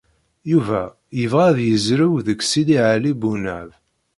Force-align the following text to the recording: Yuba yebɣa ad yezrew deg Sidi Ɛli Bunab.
Yuba 0.51 0.81
yebɣa 1.19 1.45
ad 1.49 1.59
yezrew 1.67 2.13
deg 2.27 2.39
Sidi 2.49 2.77
Ɛli 2.93 3.13
Bunab. 3.21 3.69